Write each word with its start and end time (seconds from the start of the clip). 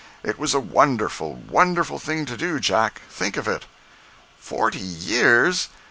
It 0.23 0.39
was 0.39 0.55
a 0.55 0.59
wonderful, 0.59 1.35
wonderful 1.47 1.99
thing 1.99 2.25
to 2.25 2.35
do, 2.35 2.59
Jack! 2.59 3.03
Think 3.11 3.37
of 3.37 3.47
it!" 3.47 3.67
"Forty 4.39 4.79
years? 4.79 5.69